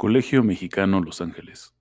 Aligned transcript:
Colegio 0.00 0.42
Mexicano 0.42 1.02
Los 1.02 1.20
Ángeles. 1.20 1.74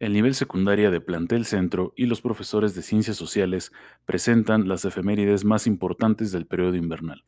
El 0.00 0.14
nivel 0.14 0.34
secundaria 0.34 0.90
de 0.90 1.00
Plantel 1.00 1.44
Centro 1.44 1.94
y 1.96 2.06
los 2.06 2.20
profesores 2.20 2.74
de 2.74 2.82
Ciencias 2.82 3.16
Sociales 3.16 3.70
presentan 4.04 4.66
las 4.66 4.84
efemérides 4.84 5.44
más 5.44 5.68
importantes 5.68 6.32
del 6.32 6.44
periodo 6.44 6.74
invernal, 6.74 7.24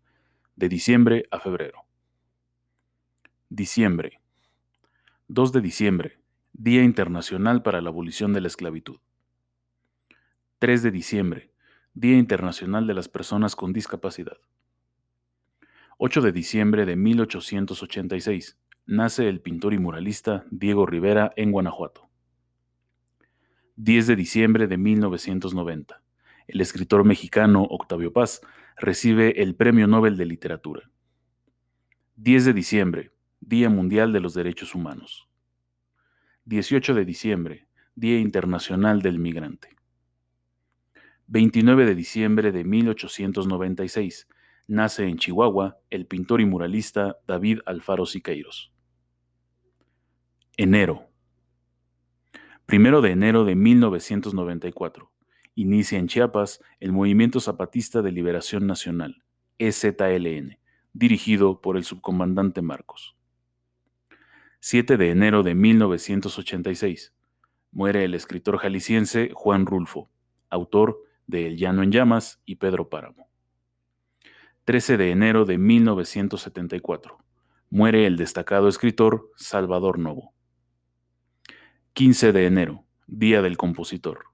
de 0.56 0.68
diciembre 0.68 1.28
a 1.30 1.38
febrero. 1.38 1.84
Diciembre. 3.48 4.20
2 5.28 5.52
de 5.52 5.60
diciembre, 5.60 6.18
Día 6.52 6.82
Internacional 6.82 7.62
para 7.62 7.80
la 7.80 7.90
Abolición 7.90 8.32
de 8.32 8.40
la 8.40 8.48
Esclavitud. 8.48 8.98
3 10.58 10.82
de 10.82 10.90
diciembre, 10.90 11.52
Día 11.94 12.18
Internacional 12.18 12.88
de 12.88 12.94
las 12.94 13.08
Personas 13.08 13.54
con 13.54 13.72
Discapacidad. 13.72 14.38
8 15.98 16.22
de 16.22 16.32
diciembre 16.32 16.86
de 16.86 16.96
1886 16.96 18.58
nace 18.88 19.28
el 19.28 19.42
pintor 19.42 19.74
y 19.74 19.78
muralista 19.78 20.46
Diego 20.50 20.86
Rivera 20.86 21.30
en 21.36 21.52
Guanajuato. 21.52 22.08
10 23.76 24.06
de 24.06 24.16
diciembre 24.16 24.66
de 24.66 24.78
1990. 24.78 26.02
El 26.46 26.60
escritor 26.62 27.04
mexicano 27.04 27.64
Octavio 27.64 28.14
Paz 28.14 28.40
recibe 28.78 29.42
el 29.42 29.54
Premio 29.54 29.86
Nobel 29.86 30.16
de 30.16 30.24
Literatura. 30.24 30.90
10 32.16 32.46
de 32.46 32.52
diciembre, 32.54 33.12
Día 33.40 33.68
Mundial 33.68 34.10
de 34.10 34.20
los 34.20 34.32
Derechos 34.32 34.74
Humanos. 34.74 35.28
18 36.46 36.94
de 36.94 37.04
diciembre, 37.04 37.68
Día 37.94 38.18
Internacional 38.18 39.02
del 39.02 39.18
Migrante. 39.18 39.76
29 41.26 41.84
de 41.84 41.94
diciembre 41.94 42.52
de 42.52 42.64
1896. 42.64 44.28
Nace 44.66 45.06
en 45.06 45.18
Chihuahua 45.18 45.76
el 45.90 46.06
pintor 46.06 46.40
y 46.40 46.46
muralista 46.46 47.18
David 47.26 47.58
Alfaro 47.66 48.06
Siqueiros. 48.06 48.72
Enero. 50.60 51.08
Primero 52.66 53.00
de 53.00 53.12
enero 53.12 53.44
de 53.44 53.54
1994. 53.54 55.08
Inicia 55.54 56.00
en 56.00 56.08
Chiapas 56.08 56.60
el 56.80 56.90
Movimiento 56.90 57.38
Zapatista 57.38 58.02
de 58.02 58.10
Liberación 58.10 58.66
Nacional, 58.66 59.22
EZLN, 59.58 60.58
dirigido 60.92 61.60
por 61.60 61.76
el 61.76 61.84
subcomandante 61.84 62.60
Marcos. 62.60 63.16
7 64.58 64.96
de 64.96 65.10
enero 65.10 65.44
de 65.44 65.54
1986. 65.54 67.14
Muere 67.70 68.02
el 68.02 68.14
escritor 68.14 68.58
jalisciense 68.58 69.30
Juan 69.34 69.64
Rulfo, 69.64 70.10
autor 70.50 70.98
de 71.28 71.46
El 71.46 71.56
Llano 71.56 71.84
en 71.84 71.92
Llamas 71.92 72.42
y 72.46 72.56
Pedro 72.56 72.88
Páramo. 72.88 73.28
13 74.64 74.96
de 74.96 75.12
enero 75.12 75.44
de 75.44 75.56
1974. 75.56 77.16
Muere 77.70 78.06
el 78.06 78.16
destacado 78.16 78.66
escritor 78.66 79.30
Salvador 79.36 80.00
Novo. 80.00 80.34
15 81.98 82.32
de 82.32 82.46
enero, 82.46 82.84
Día 83.08 83.42
del 83.42 83.56
Compositor. 83.56 84.26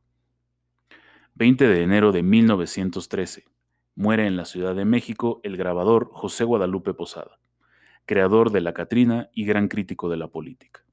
20 1.35 1.67
de 1.67 1.83
enero 1.83 2.13
de 2.13 2.23
1913. 2.23 3.47
Muere 3.95 4.27
en 4.27 4.37
la 4.37 4.45
Ciudad 4.45 4.75
de 4.75 4.85
México 4.85 5.41
el 5.45 5.57
grabador 5.57 6.11
José 6.13 6.45
Guadalupe 6.45 6.93
Posada, 6.93 7.41
creador 8.05 8.51
de 8.51 8.61
La 8.61 8.75
Catrina 8.75 9.31
y 9.33 9.47
gran 9.47 9.69
crítico 9.69 10.11
de 10.11 10.19
la 10.19 10.29
política. 10.29 10.85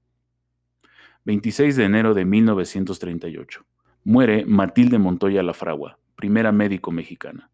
26 1.25 1.75
de 1.75 1.83
enero 1.83 2.14
de 2.14 2.23
1938. 2.23 3.66
Muere 4.05 4.45
Matilde 4.45 4.97
Montoya 4.97 5.44
Lafragua, 5.44 5.99
primera 6.16 6.53
médico 6.53 6.94
mexicana. 6.94 7.52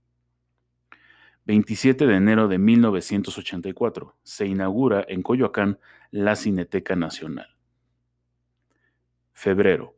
27 1.46 2.06
de 2.06 2.16
enero 2.18 2.48
de 2.48 2.60
1984. 2.60 4.16
Se 4.22 4.46
inaugura 4.46 5.04
en 5.10 5.24
Coyoacán 5.24 5.80
la 6.12 6.36
Cineteca 6.36 6.96
Nacional. 6.96 7.57
Febrero. 9.40 9.96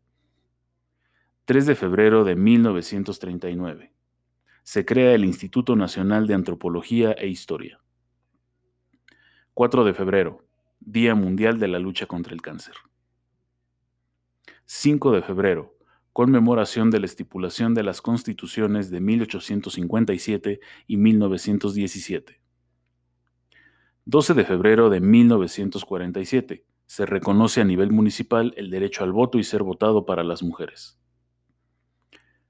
3 1.45 1.65
de 1.65 1.75
febrero 1.75 2.25
de 2.25 2.35
1939. 2.35 3.93
Se 4.63 4.83
crea 4.83 5.13
el 5.13 5.23
Instituto 5.23 5.77
Nacional 5.77 6.27
de 6.27 6.33
Antropología 6.33 7.13
e 7.13 7.29
Historia. 7.29 7.79
4 9.53 9.85
de 9.85 9.93
febrero. 9.93 10.45
Día 10.81 11.15
Mundial 11.15 11.57
de 11.57 11.69
la 11.69 11.79
Lucha 11.79 12.05
contra 12.05 12.33
el 12.33 12.41
Cáncer. 12.41 12.75
5 14.65 15.13
de 15.13 15.21
febrero. 15.21 15.77
Conmemoración 16.11 16.91
de 16.91 16.99
la 16.99 17.05
estipulación 17.05 17.73
de 17.73 17.83
las 17.83 18.01
constituciones 18.01 18.91
de 18.91 18.99
1857 18.99 20.59
y 20.85 20.97
1917. 20.97 22.41
12 24.03 24.33
de 24.33 24.43
febrero 24.43 24.89
de 24.89 24.99
1947 24.99 26.65
se 26.89 27.05
reconoce 27.05 27.61
a 27.61 27.65
nivel 27.65 27.91
municipal 27.91 28.51
el 28.57 28.71
derecho 28.71 29.03
al 29.03 29.11
voto 29.11 29.37
y 29.37 29.43
ser 29.43 29.61
votado 29.61 30.07
para 30.07 30.23
las 30.23 30.41
mujeres. 30.41 30.99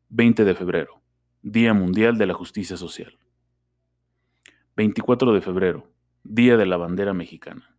20 0.07 0.45
de 0.45 0.55
febrero, 0.55 1.01
Día 1.41 1.73
Mundial 1.73 2.17
de 2.17 2.25
la 2.25 2.33
Justicia 2.33 2.77
Social. 2.77 3.19
24 4.77 5.33
de 5.33 5.41
febrero, 5.41 5.91
Día 6.23 6.55
de 6.55 6.65
la 6.65 6.77
Bandera 6.77 7.13
Mexicana. 7.13 7.75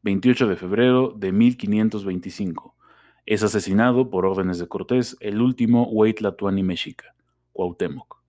28 0.00 0.46
de 0.46 0.56
febrero 0.56 1.12
de 1.14 1.30
1525. 1.30 2.74
Es 3.26 3.42
asesinado 3.42 4.08
por 4.08 4.24
órdenes 4.24 4.58
de 4.58 4.66
Cortés 4.66 5.14
el 5.20 5.42
último 5.42 5.90
Huaytlatuani 5.90 6.62
mexica, 6.62 7.14
Cuauhtémoc. 7.52 8.22